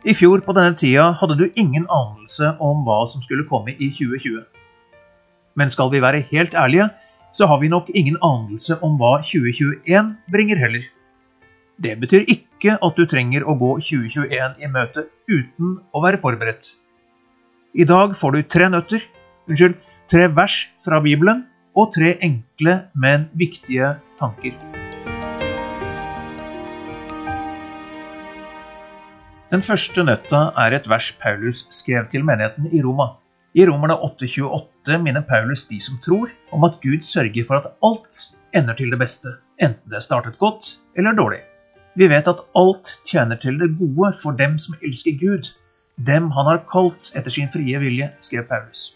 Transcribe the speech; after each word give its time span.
I 0.00 0.14
fjor 0.16 0.40
på 0.40 0.54
denne 0.56 0.72
tida 0.80 1.10
hadde 1.20 1.36
du 1.36 1.50
ingen 1.60 1.84
anelse 1.92 2.54
om 2.64 2.86
hva 2.86 3.02
som 3.10 3.20
skulle 3.20 3.44
komme 3.48 3.74
i 3.76 3.90
2020. 3.92 4.40
Men 5.60 5.68
skal 5.68 5.90
vi 5.92 6.00
være 6.00 6.22
helt 6.30 6.56
ærlige, 6.56 6.88
så 7.36 7.46
har 7.46 7.60
vi 7.60 7.68
nok 7.68 7.90
ingen 7.92 8.16
anelse 8.24 8.78
om 8.80 8.96
hva 9.00 9.18
2021 9.20 10.14
bringer 10.32 10.62
heller. 10.62 10.88
Det 11.80 11.98
betyr 12.00 12.24
ikke 12.32 12.78
at 12.80 12.96
du 12.96 13.04
trenger 13.08 13.44
å 13.44 13.58
gå 13.60 13.76
2021 13.84 14.64
i 14.64 14.72
møte 14.72 15.06
uten 15.28 15.78
å 15.92 16.04
være 16.04 16.20
forberedt. 16.24 16.74
I 17.76 17.84
dag 17.84 18.16
får 18.16 18.36
du 18.36 18.42
tre 18.48 18.72
nøtter, 18.72 19.04
unnskyld, 19.48 19.76
tre 20.08 20.28
vers 20.32 20.62
fra 20.80 21.04
Bibelen 21.04 21.44
og 21.76 21.92
tre 21.94 22.16
enkle, 22.24 22.86
men 22.96 23.28
viktige 23.36 23.98
tanker. 24.18 24.79
Den 29.50 29.64
første 29.66 30.04
nøtta 30.06 30.40
er 30.62 30.76
et 30.76 30.84
vers 30.86 31.08
Paulus 31.18 31.64
skrev 31.74 32.04
til 32.12 32.22
menigheten 32.22 32.68
i 32.70 32.82
Roma. 32.84 33.16
I 33.58 33.64
Romerne 33.66 33.96
8,28 34.06 35.00
minner 35.02 35.24
Paulus 35.26 35.64
de 35.66 35.80
som 35.82 35.96
tror, 36.04 36.30
om 36.54 36.66
at 36.68 36.76
Gud 36.84 37.02
sørger 37.02 37.48
for 37.48 37.58
at 37.58 37.66
alt 37.82 38.20
ender 38.54 38.78
til 38.78 38.94
det 38.94 39.00
beste, 39.00 39.32
enten 39.58 39.90
det 39.90 39.98
er 39.98 40.06
startet 40.06 40.38
godt 40.38 40.76
eller 40.94 41.18
dårlig. 41.18 41.40
Vi 41.98 42.06
vet 42.14 42.30
at 42.30 42.44
alt 42.54 42.92
tjener 43.10 43.42
til 43.42 43.58
det 43.58 43.72
gode 43.80 44.12
for 44.22 44.38
dem 44.38 44.54
som 44.62 44.78
elsker 44.86 45.18
Gud, 45.18 45.50
dem 45.98 46.30
han 46.30 46.46
har 46.52 46.62
kalt 46.70 47.10
etter 47.18 47.34
sin 47.34 47.50
frie 47.50 47.82
vilje, 47.82 48.12
skrev 48.22 48.46
Paulus. 48.46 48.92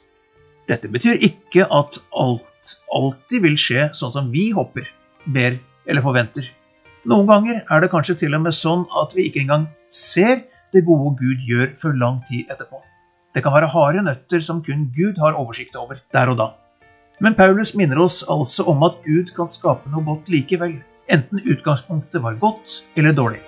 Dette 0.70 0.86
betyr 0.86 1.18
ikke 1.18 1.66
at 1.66 1.98
alt 2.14 2.76
alltid 2.94 3.42
vil 3.42 3.58
skje 3.58 3.90
sånn 3.90 4.14
som 4.14 4.30
vi 4.30 4.52
håper, 4.54 4.86
ber 5.26 5.58
eller 5.82 6.06
forventer. 6.06 6.46
Noen 7.04 7.26
ganger 7.28 7.58
er 7.68 7.82
det 7.82 7.90
kanskje 7.92 8.14
til 8.22 8.34
og 8.36 8.40
med 8.46 8.54
sånn 8.56 8.86
at 8.96 9.10
vi 9.12 9.26
ikke 9.28 9.42
engang 9.42 9.66
ser 9.92 10.38
det 10.72 10.86
gode 10.86 11.10
Gud 11.18 11.42
gjør 11.44 11.74
før 11.76 11.98
lang 12.00 12.22
tid 12.24 12.48
etterpå. 12.48 12.80
Det 13.36 13.42
kan 13.44 13.52
være 13.52 13.68
harde 13.74 14.04
nøtter 14.06 14.40
som 14.46 14.62
kun 14.64 14.86
Gud 14.96 15.20
har 15.20 15.36
oversikt 15.36 15.76
over 15.76 16.00
der 16.16 16.32
og 16.32 16.38
da. 16.40 16.46
Men 17.20 17.36
Paulus 17.36 17.74
minner 17.76 18.00
oss 18.00 18.22
altså 18.24 18.64
om 18.72 18.86
at 18.88 18.96
Gud 19.04 19.34
kan 19.36 19.50
skape 19.50 19.92
noe 19.92 20.00
godt 20.06 20.32
likevel, 20.32 20.78
enten 21.12 21.44
utgangspunktet 21.44 22.24
var 22.24 22.40
godt 22.40 22.78
eller 22.96 23.12
dårlig. 23.12 23.42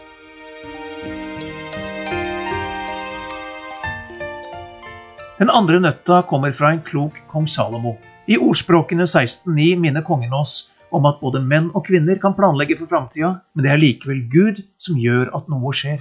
Den 5.41 5.49
andre 5.49 5.81
nøtta 5.81 6.27
kommer 6.29 6.53
fra 6.53 6.75
en 6.75 6.85
klok 6.85 7.17
kong 7.33 7.49
Salomo. 7.49 7.97
I 8.29 8.37
ordspråkene 8.37 9.09
16.9 9.09 9.81
minner 9.81 10.05
kongen 10.05 10.37
oss 10.37 10.59
om 10.95 11.07
at 11.09 11.19
både 11.21 11.43
menn 11.43 11.71
og 11.75 11.87
kvinner 11.89 12.19
kan 12.23 12.37
planlegge 12.37 12.77
for 12.79 12.91
framtida, 12.91 13.33
men 13.55 13.67
det 13.67 13.73
er 13.73 13.83
likevel 13.83 14.23
Gud 14.33 14.61
som 14.83 14.99
gjør 15.01 15.33
at 15.37 15.49
noe 15.53 15.73
skjer. 15.75 15.99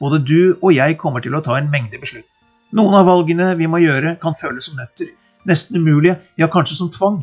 Både 0.00 0.20
du 0.24 0.56
og 0.60 0.72
jeg 0.74 0.96
kommer 1.00 1.24
til 1.24 1.36
å 1.36 1.42
ta 1.44 1.58
en 1.58 1.70
mengde 1.72 2.00
beslutninger. 2.00 2.30
Noen 2.74 2.96
av 2.98 3.06
valgene 3.06 3.52
vi 3.58 3.68
må 3.70 3.78
gjøre, 3.84 4.16
kan 4.22 4.34
føles 4.34 4.66
som 4.66 4.80
nøtter. 4.80 5.12
Nesten 5.46 5.78
umulige, 5.78 6.16
ja, 6.40 6.48
kanskje 6.50 6.80
som 6.80 6.90
tvang. 6.90 7.20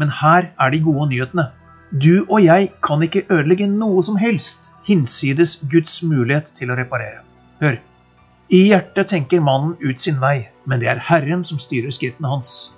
Men 0.00 0.10
her 0.22 0.48
er 0.58 0.72
de 0.72 0.80
gode 0.82 1.10
nyhetene. 1.10 1.50
Du 1.92 2.24
og 2.24 2.40
jeg 2.42 2.70
kan 2.82 3.02
ikke 3.04 3.26
ødelegge 3.28 3.68
noe 3.70 4.02
som 4.02 4.16
helst 4.18 4.72
hinsides 4.86 5.58
Guds 5.70 6.00
mulighet 6.02 6.48
til 6.56 6.72
å 6.72 6.78
reparere. 6.78 7.20
Hør. 7.60 7.76
I 8.50 8.62
hjertet 8.70 9.12
tenker 9.12 9.44
mannen 9.44 9.76
ut 9.80 10.00
sin 10.00 10.16
vei, 10.22 10.48
men 10.66 10.80
det 10.80 10.88
er 10.90 11.04
Herren 11.10 11.44
som 11.44 11.60
styrer 11.62 11.92
skrittene 11.94 12.32
hans. 12.32 12.72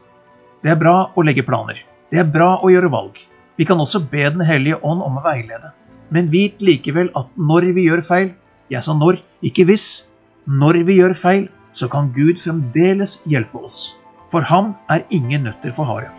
Det 0.62 0.74
er 0.74 0.80
bra 0.80 1.12
å 1.14 1.24
legge 1.26 1.46
planer. 1.46 1.78
Det 2.10 2.20
er 2.22 2.28
bra 2.30 2.56
å 2.62 2.70
gjøre 2.70 2.90
valg. 2.92 3.16
Vi 3.56 3.64
kan 3.64 3.80
også 3.80 4.02
be 4.10 4.24
Den 4.30 4.44
hellige 4.44 4.76
ånd 4.84 5.02
om 5.02 5.16
å 5.16 5.24
veilede. 5.24 5.72
Men 6.12 6.28
vit 6.30 6.60
likevel 6.62 7.08
at 7.16 7.30
når 7.36 7.72
vi 7.74 7.86
gjør 7.88 8.02
feil, 8.04 8.28
jeg 8.70 8.82
sa 8.84 8.94
når, 8.94 9.18
ikke 9.42 9.64
hvis, 9.66 10.04
når 10.46 10.82
vi 10.86 10.98
gjør 11.00 11.14
feil, 11.18 11.48
så 11.72 11.88
kan 11.88 12.12
Gud 12.14 12.38
fremdeles 12.42 13.18
hjelpe 13.26 13.64
oss. 13.64 13.96
For 14.30 14.44
ham 14.46 14.74
er 14.92 15.06
ingen 15.10 15.46
nøtter 15.48 15.72
for 15.74 15.88
harde. 15.88 16.12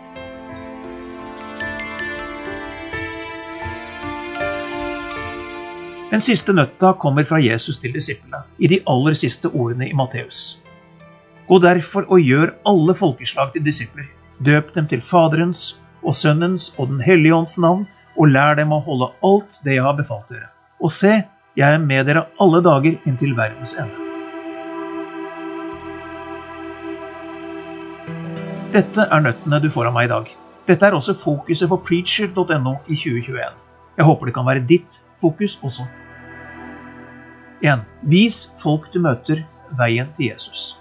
Den 6.08 6.24
siste 6.24 6.54
nøtta 6.56 6.94
kommer 6.98 7.26
fra 7.28 7.38
Jesus 7.38 7.78
til 7.78 7.92
disiplene, 7.92 8.42
i 8.58 8.66
de 8.66 8.80
aller 8.88 9.14
siste 9.14 9.50
ordene 9.52 9.90
i 9.90 9.96
Matteus. 9.96 10.58
Gå 11.48 11.58
derfor 11.62 12.08
og 12.08 12.24
gjør 12.24 12.56
alle 12.66 12.94
folkeslag 12.96 13.52
til 13.52 13.64
disipler. 13.64 14.08
Døp 14.44 14.72
dem 14.74 14.88
til 14.88 15.04
Faderens 15.04 15.76
og 16.02 16.14
Sønnens 16.14 16.70
og 16.78 16.88
Den 16.92 17.00
hellige 17.04 17.34
ånds 17.34 17.58
navn, 17.62 17.86
og 18.18 18.32
lær 18.34 18.56
dem 18.58 18.72
å 18.74 18.80
holde 18.82 19.12
alt 19.24 19.60
det 19.64 19.76
jeg 19.76 19.84
har 19.86 19.96
befalt 19.98 20.28
dere. 20.32 20.50
Og 20.82 20.92
se, 20.94 21.22
jeg 21.58 21.74
er 21.74 21.82
med 21.82 22.06
dere 22.06 22.26
alle 22.42 22.62
dager 22.62 22.98
inntil 23.06 23.34
verdens 23.38 23.74
ende. 23.78 24.04
Dette 28.74 29.06
er 29.08 29.22
nøttene 29.24 29.62
du 29.64 29.70
får 29.72 29.88
av 29.88 29.94
meg 29.96 30.08
i 30.08 30.12
dag. 30.12 30.34
Dette 30.68 30.84
er 30.84 30.94
også 30.94 31.14
fokuset 31.16 31.70
for 31.70 31.80
preacher.no 31.80 32.74
i 32.86 32.96
2021. 32.98 33.54
Jeg 33.98 34.06
håper 34.06 34.28
det 34.28 34.34
kan 34.36 34.46
være 34.46 34.66
ditt 34.68 34.98
fokus 35.18 35.56
også. 35.64 35.86
1. 37.64 37.86
Vis 38.12 38.42
folk 38.60 38.90
du 38.92 39.00
møter, 39.02 39.40
veien 39.78 40.12
til 40.14 40.28
Jesus. 40.28 40.76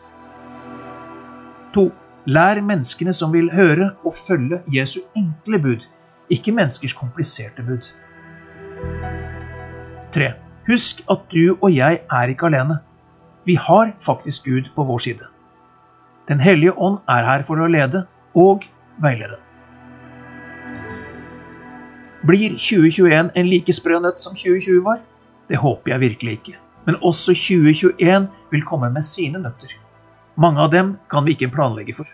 2. 1.73 1.88
Lær 2.27 2.59
menneskene 2.59 3.13
som 3.15 3.31
vil 3.31 3.45
høre 3.55 3.93
og 4.03 4.17
følge 4.19 4.59
Jesu 4.73 4.99
enkle 5.15 5.59
bud, 5.63 5.85
ikke 6.29 6.51
menneskers 6.51 6.91
kompliserte 6.93 7.63
bud. 7.63 7.88
3. 10.11 10.33
Husk 10.67 11.05
at 11.07 11.23
du 11.31 11.55
og 11.61 11.71
jeg 11.71 12.01
er 12.11 12.33
ikke 12.33 12.49
alene. 12.49 12.81
Vi 13.47 13.55
har 13.55 13.93
faktisk 14.03 14.43
Gud 14.43 14.67
på 14.75 14.83
vår 14.83 14.99
side. 15.07 15.29
Den 16.27 16.43
hellige 16.43 16.75
ånd 16.75 16.99
er 17.07 17.23
her 17.29 17.47
for 17.47 17.63
å 17.63 17.71
lede 17.71 18.03
og 18.35 18.67
veilede. 18.99 19.39
Blir 22.27 22.59
2021 22.59 23.31
en 23.39 23.51
like 23.55 23.71
sprø 23.71 24.03
nøtt 24.03 24.19
som 24.19 24.35
2020 24.35 24.83
var? 24.83 24.99
Det 25.47 25.63
håper 25.63 25.95
jeg 25.95 26.03
virkelig 26.09 26.39
ikke. 26.41 26.59
Men 26.83 26.99
også 26.99 27.31
2021 27.31 28.27
vil 28.51 28.67
komme 28.67 28.91
med 28.91 29.07
sine 29.15 29.39
nøtter. 29.39 29.71
Mange 30.38 30.62
av 30.62 30.70
dem 30.70 30.90
kan 31.09 31.25
vi 31.25 31.34
ikke 31.34 31.50
planlegge 31.50 31.96
for. 31.98 32.06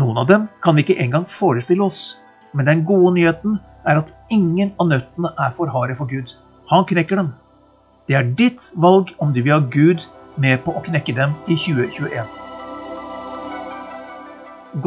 Noen 0.00 0.16
av 0.22 0.28
dem 0.30 0.46
kan 0.64 0.76
vi 0.76 0.86
ikke 0.86 1.02
engang 1.04 1.26
forestille 1.28 1.84
oss. 1.84 2.16
Men 2.56 2.64
den 2.64 2.84
gode 2.88 3.12
nyheten 3.18 3.58
er 3.84 4.00
at 4.00 4.14
ingen 4.32 4.70
av 4.80 4.88
nøttene 4.88 5.34
er 5.36 5.52
for 5.56 5.68
harde 5.74 5.96
for 5.98 6.08
Gud. 6.08 6.32
Han 6.72 6.86
knekker 6.88 7.20
dem. 7.20 7.34
Det 8.08 8.16
er 8.16 8.30
ditt 8.40 8.70
valg 8.80 9.12
om 9.20 9.34
du 9.36 9.42
vil 9.42 9.52
ha 9.52 9.60
Gud 9.60 10.06
med 10.40 10.62
på 10.64 10.72
å 10.72 10.84
knekke 10.86 11.12
dem 11.18 11.36
i 11.44 11.58
2021. 11.60 12.24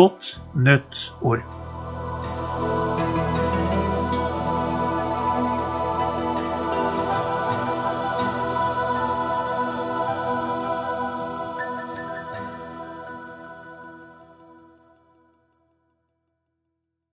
Godt 0.02 0.40
nøtt 0.58 1.06
år. 1.22 1.46